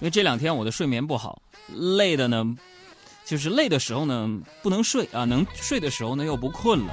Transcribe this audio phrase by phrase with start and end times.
[0.00, 1.40] 因为这两天我的睡眠不好，
[1.74, 2.44] 累的呢，
[3.24, 4.28] 就是累的时候呢
[4.62, 6.92] 不能睡啊，能睡的时候呢又不困了。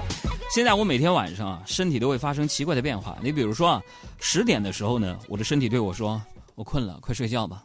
[0.53, 3.17] 现在我每天晚上啊，身体都会发生奇怪的变化。
[3.21, 3.81] 你比如说啊，
[4.19, 6.21] 十点的时候呢，我的身体对我说
[6.55, 7.63] ：“我困了，快睡觉吧。”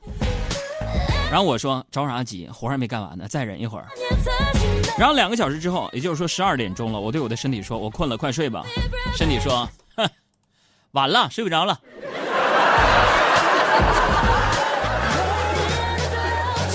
[1.30, 2.48] 然后我说：“着啥急？
[2.48, 3.86] 活还没干完呢，再忍一会儿。”
[4.98, 8.64] 然后两个小时之后，也就是说十二点钟了，我对我的身体说：“我困了，快睡吧。”
[9.14, 10.08] 身体说：“哼，
[10.92, 11.78] 晚了，睡不着了。”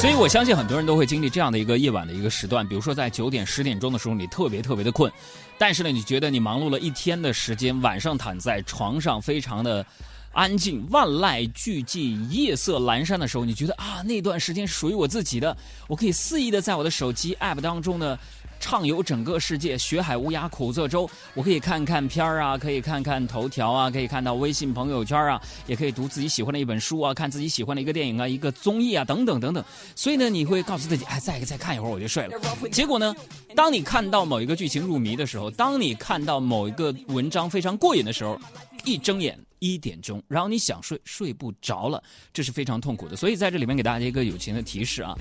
[0.04, 5.10] 所以我相信很多人都会经历这样的一个夜晚的一个时段，比如说在九点、十点钟的时候，你特别特别的困，
[5.58, 9.86] 但是呢，你觉得你忙碌了一天的时间，晚上躺在床上非常的
[10.34, 15.56] 安静，万籁俱寂，夜色阑珊的时候，你觉得啊，那段时间是属于我自己的，
[15.88, 18.20] 我可以肆意的在我的手机 app 当中呢。
[18.64, 21.08] 畅游整个世界，学海无涯苦作舟。
[21.34, 29.62] 我可以看看片儿啊，可以看看头条啊，可以看到微信朋友圈啊，也可以读自己喜欢的一本书啊，看自己喜欢的一个电影啊，一个综艺啊，等等等等。
[29.98, 32.40] 所以呢，你会告诉自己，哎，再再看一会儿我就睡了。
[32.72, 33.14] 结果呢，
[33.54, 38.40] 当你看到某一个剧情入迷的时候，当你看到某一个文章非常过瘾的时候，
[38.86, 39.38] 一睁眼。
[39.64, 43.16] 一点钟，然后你想睡睡不着了，这是非常痛苦的。
[43.16, 45.16] 所以在这里面给大家一个友情的提示啊，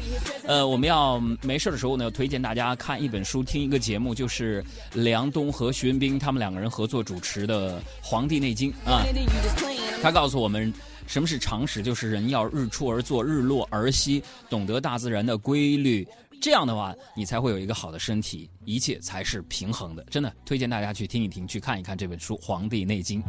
[0.45, 9.05] 呃，我们要没事的时候呢，推荐大家看一本书，听一个节目，就是梁冬和徐文斌他们两个人合作主持的《黄帝内经》啊。
[10.03, 10.75] 他告诉我们
[11.07, 16.05] 什么是常识，就是人要日出而作，日落而息，懂得大自然的规律。
[16.43, 20.03] 这样的话，你才会有一个好的身体，一切才是平衡的。
[20.11, 23.23] 真的推荐大家去听一听，去看一看这本书《黄帝内经》。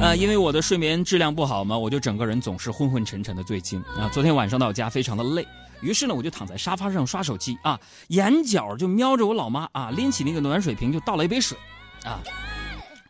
[0.00, 3.42] 呃，因为我的睡眠质量不好嘛，我就整个人总是昏昏沉沉的。
[3.42, 5.44] 最近啊，昨天晚上到家非常的累，
[5.80, 7.76] 于是呢，我就躺在沙发上刷手机啊，
[8.10, 11.58] 眼角就瞄着我老妈啊，拎起那个暖水瓶就倒了一杯水，
[12.04, 12.22] 啊，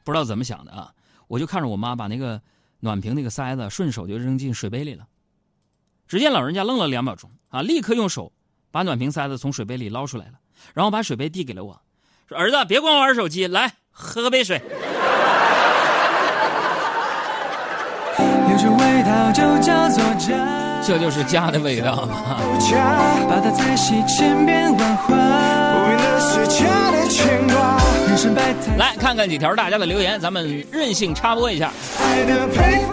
[0.05, 0.91] 不知道怎么想的啊，
[1.27, 2.41] 我就看着我妈把那个
[2.81, 5.07] 暖瓶那个塞子顺手就扔进水杯里了。
[6.07, 8.33] 只见老人家愣了两秒钟啊，立刻用手。
[8.71, 10.33] 把暖瓶塞子从水杯里捞出来了，
[10.75, 11.81] 然后把水杯递给了我，
[12.29, 14.61] 说：“儿子，别光玩手机，来喝杯水。”
[20.85, 22.39] 这就是家的味道吗？
[28.79, 31.71] 来看看几条大家的留言，咱们任性插播一下。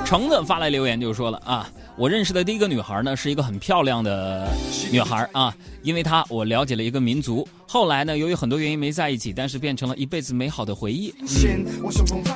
[0.06, 1.68] 橙子发来留言就说了啊。
[1.98, 4.46] 我认识的第一个女孩呢，是一个很漂亮的
[4.92, 7.48] 女孩啊，因为她我了解了一个民族。
[7.66, 11.14] 后来呢，由于很多原因没在一起，但是变成了一辈子美好的回忆。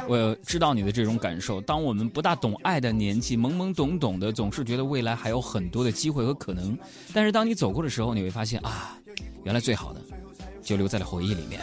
[0.07, 1.59] 我知道你的这种感受。
[1.59, 6.77] 当我们不大懂爱的年纪，懵懵懂懂的，总是觉得未来还有很多的机会和可能。
[7.13, 8.97] 但是当你走过的时候，你会发现啊，
[9.43, 10.01] 原来最好的。
[10.69, 11.59] 就留在了回忆里面。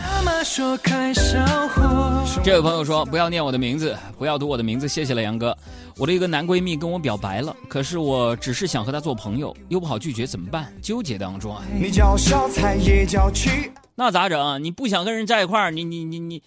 [2.43, 5.57] 这位朋友说：“不要念我的名字，不要读我的名字，谢谢了，杨哥。
[5.97, 10.73] 我的一个男闺蜜跟我表白了，可是我只是想和他做朋友，又不好拒绝，怎么办？
[10.83, 11.63] 纠结当中啊。
[13.95, 14.59] 那咋整啊？
[14.59, 16.43] 你不想跟人在一块儿，你你你你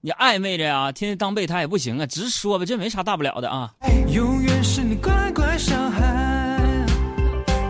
[0.00, 3.74] 你暧昧着呀，天天当备胎也不行啊，直说吧，这没啥大不了的啊。”
[4.14, 6.60] 永远是你乖乖小孩，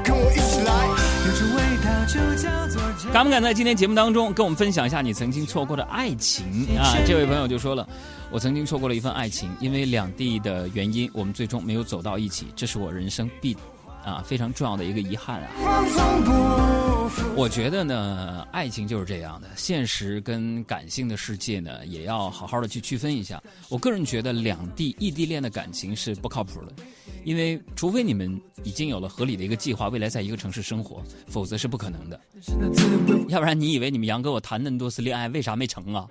[0.05, 0.87] 跟我一起来，
[1.25, 2.84] 有种味道就叫做。
[3.15, 6.45] 敢不敢在今天节目当中跟我们分享一下你曾经错过的爱情
[6.77, 6.99] 啊？
[7.07, 7.89] 这位朋友就说了，
[8.29, 13.57] 我曾经错过了一份爱情，因为两地的原因，我们最终没有走到一起，这是我人生必
[14.05, 16.94] 啊非常重要的一个遗憾啊。
[17.37, 23.43] 我觉得呢，爱情就是这样的，现实跟感性的世界呢，也要好好的去区分一下。
[23.69, 26.73] 我个人觉得，两地异地恋的感情是不靠谱的。
[27.25, 32.21] 因为除非你们已经有了合理的一个计划，未来在一个城市生活，否则是不可能的。
[33.29, 36.07] 要不然你以为你们杨哥我谈那么多次恋爱，为啥没成啊？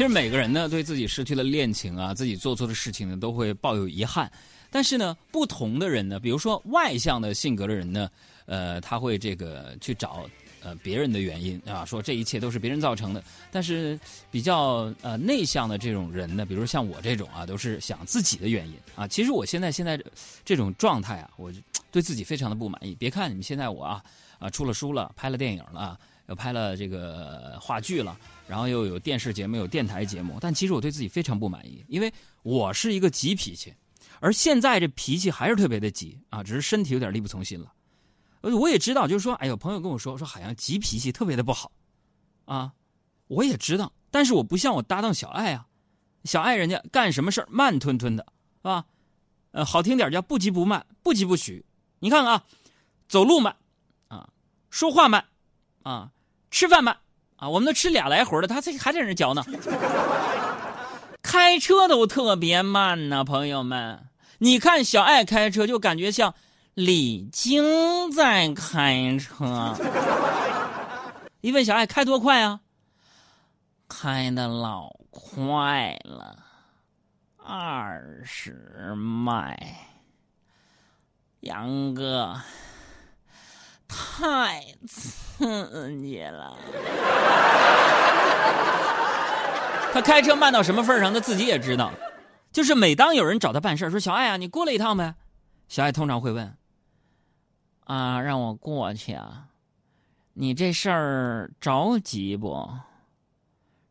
[0.00, 4.32] 其实每个人呢，对自己失去了恋情啊，自己做错的事情呢，都会抱有遗憾。
[4.70, 8.08] 但是呢，不同的人呢，比如说外向的性格的人呢。
[8.46, 10.24] 呃，他会这个去找
[10.60, 13.22] 呃别人的原因啊，说这一切都是别人造成的。
[13.52, 19.06] 但是比较呃内向的这种人呢，比如像我这种啊，都是想自己的原因啊。
[19.06, 20.02] 其实我现在现在
[20.46, 21.52] 这种状态啊，我
[21.92, 22.94] 对自己非常的不满意。
[22.94, 24.02] 别看你们现在我啊
[24.38, 26.00] 啊出了书了，拍了电影了，
[26.34, 28.16] 拍了这个话剧了，
[28.46, 32.12] 然后又有电视节目、有电台节目，但其实我对自己非常不满意，因为
[32.42, 33.74] 我是一个急脾气，
[34.20, 37.72] 而现在这脾气还是特别的急啊，只是身体有点力不从心了。
[38.42, 41.70] 我也知道，就是说，哎呦，朋友跟我说，说海洋急脾气特别的不好，
[42.46, 42.72] 啊，
[43.26, 45.66] 我也知道，但是我不像我搭档小爱啊，
[46.24, 48.24] 小爱人家干什么事慢吞吞的，
[48.56, 48.86] 是吧？
[49.50, 51.64] 呃，好听点叫不急不慢，不急不徐。
[51.98, 52.44] 你看看啊，
[53.08, 53.54] 走路慢，
[54.08, 54.30] 啊，
[54.70, 55.22] 说话慢，
[55.82, 56.10] 啊，
[56.50, 56.96] 吃饭慢
[57.36, 59.44] 啊，我们都吃俩来回了，他这还在那嚼呢。
[61.22, 64.06] 开车都特别慢呢，朋友们，
[64.38, 66.34] 你看小爱开车就感觉像
[66.74, 69.76] 李菁在开车。
[71.40, 72.60] 一问小爱开多快啊？
[73.88, 76.36] 开的老快了，
[77.36, 79.76] 二十迈。
[81.40, 82.38] 杨哥，
[83.90, 86.56] 太刺激了。
[89.92, 91.92] 他开车慢到什么份上，他自己也知道。
[92.52, 95.14] 就是每当有人找他办事说小爱啊，你过来一趟呗。
[95.68, 96.56] 小爱通常会问
[97.84, 99.44] ：“啊，让我过去啊？
[100.32, 102.68] 你这事儿着急不？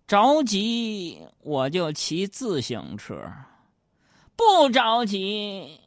[0.07, 3.21] 着急我就骑自行车，
[4.35, 5.79] 不着急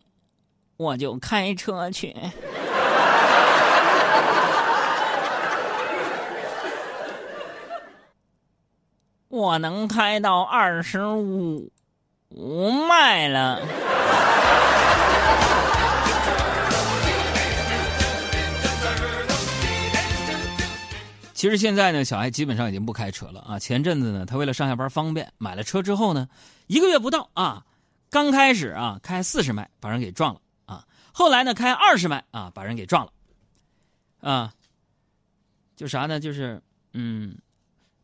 [0.77, 2.15] 我就开车去。”
[9.33, 11.73] 我能开到二十五
[12.29, 13.67] 五迈了。
[21.33, 23.59] 其实现在呢，小爱基本上已经不开车了啊。
[23.59, 26.29] 前阵子呢，他为了上下班方便，买了车之后呢，
[26.67, 27.65] 一个月不到啊，
[28.11, 33.13] 刚开始啊开四十迈把人给撞了啊，后来呢开二十迈啊把人给撞了，
[34.21, 34.53] 啊，
[35.75, 36.21] 就啥呢？
[36.21, 36.61] 就是
[36.93, 37.35] 嗯，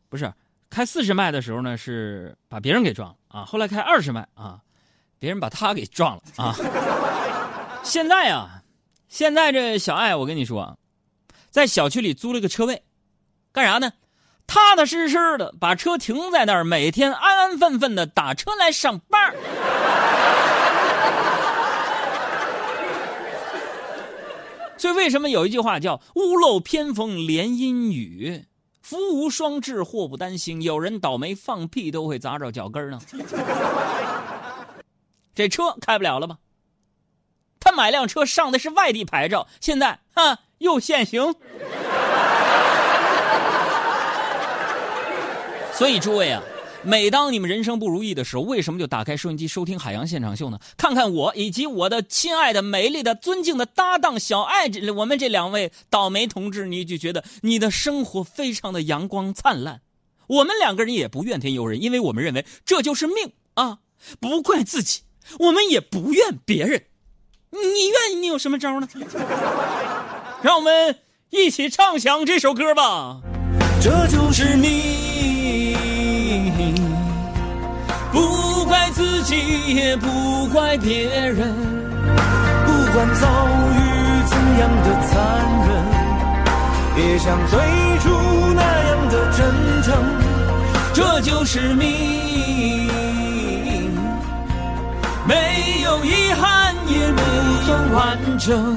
[0.09, 0.33] 不是。
[0.69, 3.45] 开四十迈的时候呢，是把别人给撞了啊。
[3.45, 4.59] 后来开二十迈啊，
[5.17, 6.55] 别人把他给撞了啊。
[7.83, 8.61] 现在啊，
[9.07, 10.77] 现在这小爱，我跟你说，
[11.49, 12.83] 在小区里租了个车位，
[13.51, 13.91] 干啥呢？
[14.45, 19.33] 踏踏实实的把车停在那儿，每天安安分分的打车来上班。
[24.77, 28.45] 所以，为什么有一句话叫“屋漏偏逢连阴雨”？
[28.81, 30.61] 福无双至，祸不单行。
[30.61, 32.99] 有人倒霉放屁都会砸着脚跟呢。
[35.35, 36.37] 这车开不了了吧？
[37.59, 41.35] 他买辆车上的是外地牌照，现在哈又限行。
[45.73, 46.41] 所以诸位啊。
[46.83, 50.59] 每当你们人生不如意的时候，为什么就打开收音机收听《海洋现场秀》呢？
[50.77, 59.81] 看看我以及我的亲爱的、美丽的、尊敬的搭档小爱，这我们这两位倒霉同志，你就觉得你的生活非常的阳光灿烂。
[60.27, 63.79] 我们两个人也不怨天尤人，因为我们认为这就是命啊！
[64.21, 65.01] 不怪自己，
[65.39, 66.85] 我们也不怨别人。
[67.51, 68.87] 你怨你有什么招呢？
[70.41, 70.99] 让我们
[71.31, 73.21] 一起唱响这首歌吧。
[73.81, 75.38] 这就是命。
[78.91, 79.35] 自己，
[79.75, 81.53] 也不怪别人，
[82.65, 83.27] 不管遭
[83.75, 83.79] 遇
[84.25, 85.13] 怎样的残
[85.67, 85.69] 忍，
[86.97, 87.59] 也像最
[87.99, 88.05] 初
[88.55, 89.39] 那样的真
[89.83, 89.87] 诚。
[90.93, 92.89] 这就是命，
[95.25, 97.21] 没有遗憾也不
[97.65, 98.75] 算完整，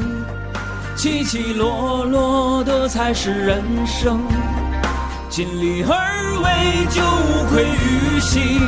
[0.95, 4.21] 起起落落的才是人生。
[5.29, 8.61] 尽力而为，就无愧于心，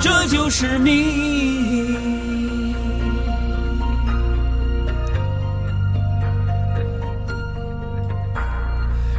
[0.00, 1.96] 这就是命。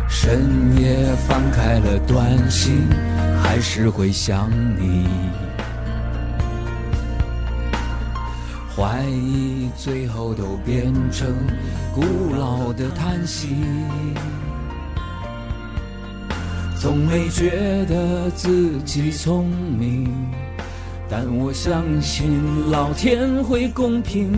[0.08, 2.88] 深夜翻开了短信，
[3.42, 5.08] 还是会想你。
[8.76, 11.28] 怀疑最后都变成
[11.94, 13.56] 古老的叹息。
[16.80, 20.10] 从没觉得自己聪明，
[21.10, 24.32] 但我相信老天会公平。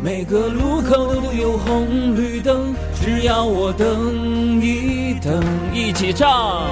[0.00, 6.68] 每个路口都有红绿灯，只要我等一等，一起唱，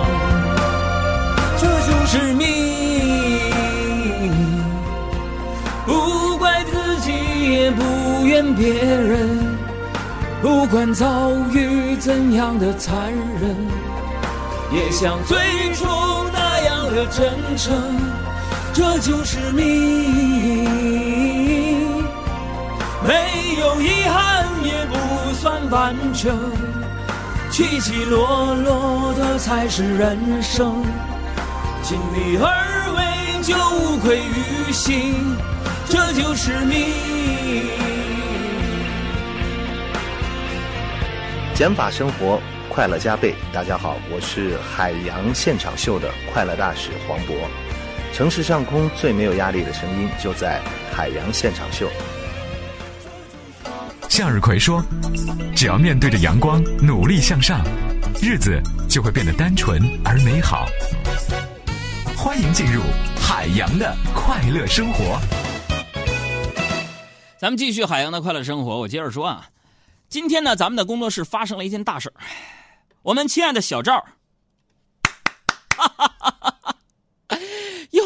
[1.58, 2.46] 这就是命。
[5.84, 7.10] 不怪自己，
[7.52, 9.28] 也不怨别人，
[10.40, 13.56] 不管遭遇怎样的残忍。
[14.72, 15.38] 也像最
[15.74, 15.86] 初
[16.32, 17.74] 那样的真诚，
[18.74, 19.62] 这就是命。
[23.06, 26.38] 没有遗憾也不算完整，
[27.50, 30.82] 起起落落的才是人生。
[31.82, 32.48] 尽力而
[32.96, 35.36] 为就无愧于心，
[35.88, 36.86] 这就是命。
[41.54, 42.40] 减法生活。
[42.74, 43.34] 快乐加倍！
[43.52, 47.34] 大家好，我是海洋现场秀的快乐大使黄渤。
[48.12, 50.60] 城市上空最没有压力的声音，就在
[50.94, 51.88] 海洋现场秀。
[54.08, 54.84] 向日葵说
[55.56, 57.64] ：“只要面对着阳光，努力向上，
[58.22, 60.68] 日子就会变得单纯而美好。
[62.14, 62.82] 欢迎进入
[63.18, 65.18] 海洋的快乐生活。
[67.38, 68.78] 咱们继续海洋的快乐生活。
[68.78, 69.48] 我接着说啊，
[70.10, 72.14] 今天呢，咱们的工作室发生了一件大事儿。
[73.00, 73.94] 我们亲爱的小赵，
[75.76, 76.11] 哈哈哈哈哈，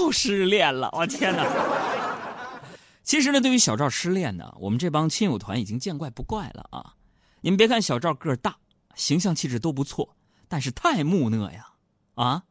[0.06, 0.88] 又失恋了！
[0.92, 1.44] 我天哪！
[3.02, 6.94] 其实呢，对于小赵失恋呢，我们这帮亲友团已经见怪不怪了啊。
[7.40, 8.56] 你们别看小赵个儿大，
[8.94, 11.72] 形象气质都不错，但是太木讷呀！
[12.14, 12.44] 啊，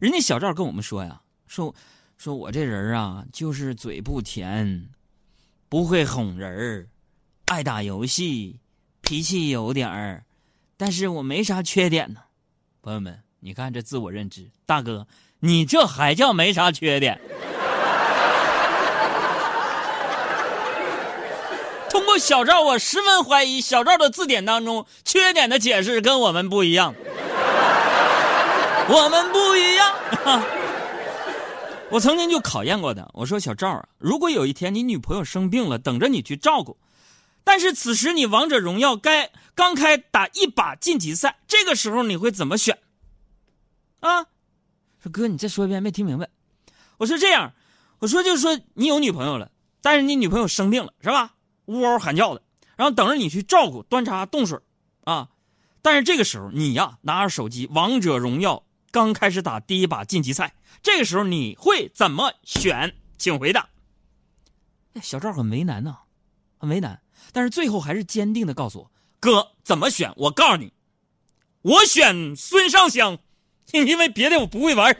[0.00, 1.74] 人家小赵跟我们说呀，说
[2.16, 4.88] 说我这人啊，就是嘴不甜，
[5.68, 6.88] 不会哄人，
[7.46, 8.60] 爱打游戏，
[9.00, 10.24] 脾气有点儿，
[10.76, 12.20] 但是我没啥缺点呢。
[12.80, 15.08] 朋友们，你看这自我认知，大哥，
[15.40, 17.20] 你这还叫没啥缺点？
[21.88, 26.94] 通过小赵，我十分怀疑小赵的字典当中缺点的解释跟我们不一样。
[28.88, 29.94] 我们不一样。
[31.88, 36.76] 我曾经就考验过他，我说小赵啊，如果有一天你女朋友生病了，等着你去照顾，
[37.44, 42.78] 但是此时你王者荣耀该刚开打一把晋级赛，这个时候你会怎么选？
[44.00, 44.26] 啊？
[45.10, 46.28] 哥，你再说一遍，没听明白。
[46.98, 47.52] 我说这样，
[47.98, 51.34] 我说就是说你有女朋友了，但是你女朋友生病了，是吧？
[51.66, 52.42] 呜嗷喊叫的，
[52.76, 54.58] 然后等着你去照顾、端茶冻水，
[55.04, 55.28] 啊！
[55.82, 62.94] 但是这个时候你呀，拿着手机，王者荣耀刚开始打第一把晋级赛，这个时候你会怎么选？
[63.18, 63.68] 请回答。
[65.02, 65.98] 小赵很为难呐，
[66.58, 70.12] 很为难，但是最后还是坚定的告诉我：“哥，怎么选？
[70.16, 70.72] 我告诉你，
[71.62, 73.18] 我选孙尚香，
[73.72, 74.94] 因为别的我不会玩。”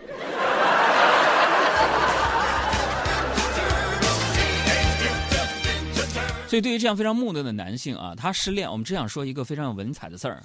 [6.48, 10.40] 所以，对于这样非常木讷的男性啊，他失恋，我们只想说一个非常有文采的字儿：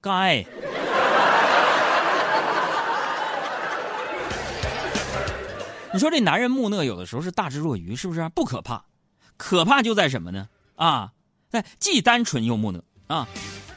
[0.00, 0.44] 该。
[5.92, 8.28] 你说这男人木讷，有的时候是大智若愚，是不是？
[8.28, 8.84] 不可怕，
[9.36, 10.48] 可怕就在什么呢？
[10.76, 11.10] 啊，
[11.48, 13.26] 在既单纯又木讷啊！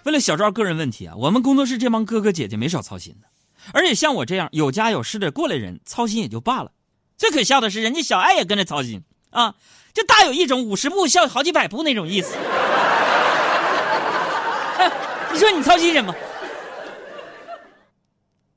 [0.03, 3.27] 为了小赵个人问题啊，我们工作室这帮哥哥姐姐没少操心的。
[3.71, 6.71] 而且像我这样有家有室的过来人，操心也就罢了。
[7.17, 9.55] 最可笑的是，人家小爱也跟着操心啊。
[9.93, 12.35] 就大有一种五十步笑好几百步那种意思。
[15.31, 16.13] 你说你操心什么？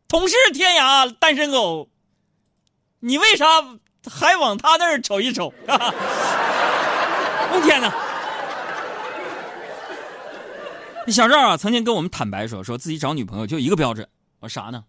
[0.09, 1.89] 同是天涯单身狗，
[3.01, 3.47] 你为啥
[4.09, 5.53] 还往他那儿瞅一瞅？
[5.67, 7.93] 我 天哪！
[11.11, 14.09] 小赵啊，曾经跟我们坦白说，说自己找女朋友就一个标准，
[14.41, 14.85] 我啥呢？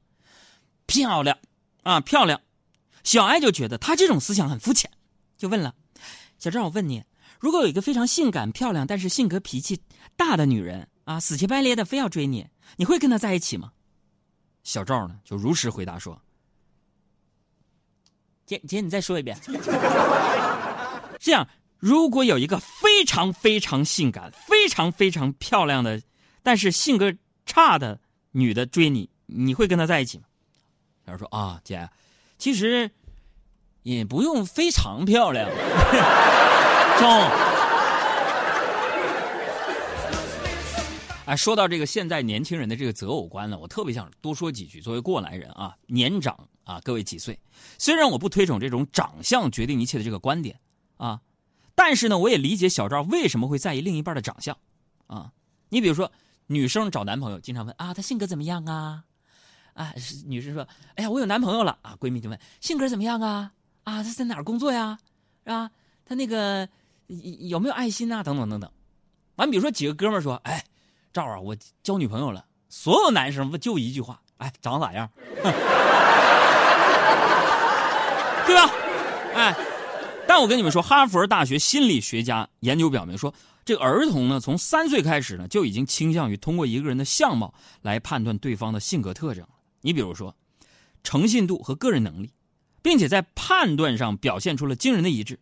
[0.88, 1.38] 漂亮
[1.84, 2.42] 啊，漂亮。
[3.04, 4.90] 小爱就觉得他这种思想很肤浅，
[5.38, 5.76] 就问了。
[6.40, 7.04] 小赵，我问你，
[7.40, 9.80] 如果有一个非常性感、漂亮，但是性格脾气
[10.16, 13.72] 大的女人啊，死乞白咧的非要追你，你会跟她在一起吗？
[14.64, 16.22] 小赵呢，就如实回答说
[18.46, 19.38] ：“姐姐，你再说一遍。
[21.20, 26.02] 这样，如果有一个非常非常性感、非常非常漂亮的，
[26.44, 27.14] 但是性格
[27.46, 28.00] 差的
[28.32, 30.26] 女的追你，你会跟她在一起吗？”
[31.08, 31.90] 然后说：“啊，姐，
[32.38, 32.92] 其实。”
[33.84, 35.48] 也不用非常漂亮，
[37.00, 37.08] 中。
[41.26, 44.82] 哎，说到这个现在年轻人的这个择偶观呢，我特别想多说几句。
[44.82, 47.40] 作为过来人啊，年长啊，各位几岁？
[47.78, 50.60] 虽然我不推崇这种长相决定一切的这个观点
[50.98, 51.22] 啊，
[51.74, 54.58] 但是呢，我也理解小赵为什么会在意另一半的长相
[55.06, 55.32] 啊。
[55.70, 56.12] 你比如说，
[56.48, 59.06] 女生找男朋友经常问啊，他性格怎么样啊？
[59.78, 59.94] 啊，
[60.26, 61.96] 女生说，哎呀，我有男朋友了啊。
[62.00, 63.52] 闺蜜就问，性格怎么样啊？
[63.84, 64.98] 啊，他在哪儿工作呀？
[65.46, 65.70] 是吧？
[66.04, 66.68] 他那个
[67.08, 68.24] 有没有爱心呐？
[68.24, 68.70] 等等等等。
[69.36, 70.64] 完，比如说几个哥们说：“哎，
[71.14, 75.08] 赵啊，我交女朋友了。”所有男生不就一句话：“哎，长得咋样？”
[78.48, 78.74] 对吧？
[79.36, 79.56] 哎，
[80.28, 83.32] 但我跟你们说，哈佛大学心理学家研究表明说，
[83.64, 87.54] 这个儿童呢，从三岁开始呢，就已经倾向于通过一个人的相貌
[87.84, 89.50] 来判断对方的性格特征了。
[89.82, 90.36] 你比如说，
[91.04, 92.32] 诚信度和个人能力。
[92.84, 95.38] 并且在判断上表现出了惊人的一致，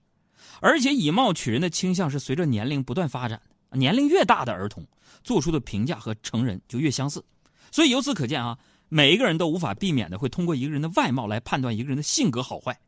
[0.62, 3.78] 而且以貌取人的倾向是随着年龄不断发展的。
[3.78, 4.84] 年龄越大的儿童
[5.24, 7.24] 做出的评价和成人就越相似，
[7.72, 8.58] 所以由此可见啊，
[8.90, 12.80] 每一个人都无法避免的会通过一个人的外貌来判断一个人的性格好坏，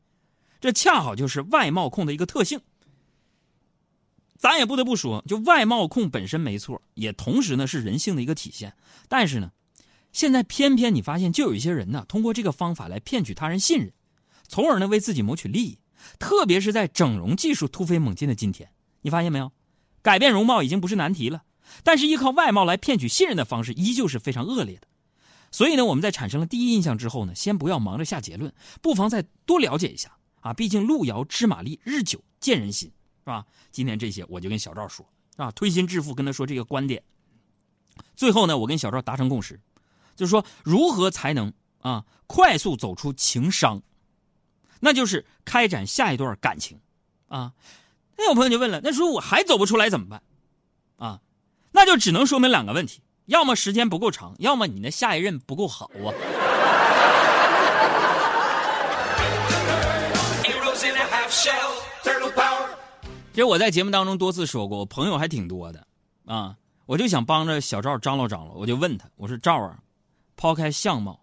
[0.60, 2.60] 这恰好就是外貌控的一个特性。
[4.40, 8.74] 咱也不得不说，就外貌控本身没错，也同时呢是人性的一个体现。
[9.08, 9.52] 但是呢，
[10.18, 13.94] 现在偏偏你发现，就有一些人呢，通过这个方法来骗取他人信任。
[14.48, 15.78] 从而呢为自己谋取利益，
[16.18, 18.72] 特别是在整容技术突飞猛进的今天，
[19.04, 19.52] 你发现没有？
[20.02, 21.44] 改变容貌已经不是难题了，
[21.84, 24.88] 但是依靠外貌来骗取信任的方式依旧是非常恶劣的。
[25.52, 30.52] 所以呢，我们在产生了第一印象之后呢，先不要忙着下结论，不妨再多了解一下啊。
[30.52, 33.46] 毕竟路遥知马力，日久见人心，是吧？
[33.72, 37.04] 今天这些我就跟小赵说啊，推心置腹跟他说这个观点。
[38.16, 39.60] 最后呢，我跟小赵达成共识，
[40.18, 43.82] 就是说如何才能啊快速走出情伤，
[44.82, 46.78] 那就是开展下一段感情
[47.30, 47.54] 啊。
[48.18, 50.22] 那有朋友就问了，那如果还走不出来怎么办？
[50.98, 51.22] 啊，
[51.72, 56.12] 那就只能说明两个问题：要么时间不够长，要么你的下一任不够好啊。
[63.32, 65.86] 其实我在节目当中多次说过，我朋友还挺多的
[66.26, 66.58] 啊。
[66.88, 69.78] 我就想帮着小赵张罗张罗，我就问他，我说赵啊，
[70.38, 71.20] 抛开相貌，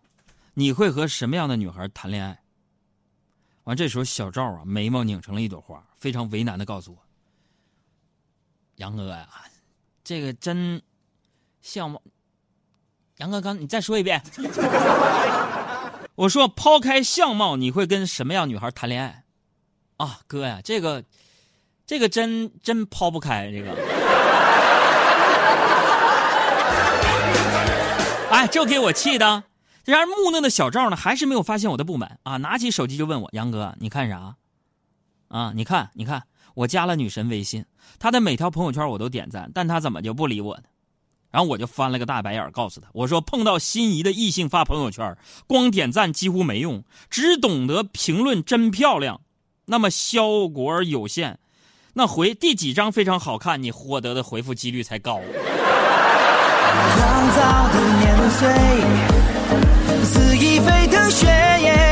[0.53, 2.39] 你会和什么样的女孩谈恋爱？
[3.63, 6.99] 完这时候小赵啊，眉毛拧成了一朵花，非常为难的告诉我
[8.77, 9.27] ：“杨哥呀，
[10.03, 10.83] 这个真
[11.63, 12.03] 相貌。”
[13.19, 14.21] 杨哥刚，你再说一遍。
[16.17, 19.25] 我说抛开相貌，你会跟什么样女孩谈恋爱？
[19.97, 21.03] 啊，哥呀，这个，
[21.87, 23.94] 这个真真抛不开这个。
[28.35, 29.45] 哎，这给我气的！
[29.85, 32.37] 然而木讷的小赵呢，还是没有发现我的不满啊！
[32.39, 34.35] 拿起手机就问我：“杨哥，你看啥？
[35.29, 36.25] 啊，你看，你看，
[36.55, 37.65] 我加了女神微信，
[38.01, 40.65] 她的每条朋友圈我都点赞，但她怎么就不理我呢？”
[41.31, 49.21] 然后我就翻了个大白眼，告诉他：“我说碰到心仪的异性发朋友圈，光点赞几乎没用，只懂得评论真漂亮，
[49.67, 51.39] 那么效果有限。
[51.93, 55.21] 那回第几张非常好看，你获得的回复几率才高。”
[56.97, 56.99] 狂
[57.37, 57.39] 躁
[57.73, 58.41] 的年岁，
[60.05, 61.27] 肆意沸腾血
[61.63, 61.84] 液。